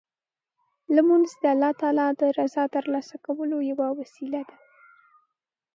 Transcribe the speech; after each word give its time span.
لمونځ 0.95 1.29
د 1.41 1.43
الله 1.53 1.71
تعالی 1.81 2.07
د 2.19 2.21
رضا 2.39 2.63
ترلاسه 2.75 3.15
کولو 3.25 3.57
یوه 3.71 3.87
وسیله 3.99 4.41
ده. 4.49 4.57